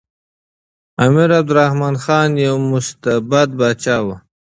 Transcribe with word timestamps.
امیر 1.05 1.29
عبدالرحمن 1.39 1.95
خان 2.03 2.29
یو 2.45 2.55
مستبد 2.71 3.49
پاچا 3.59 3.97
و. 4.05 4.07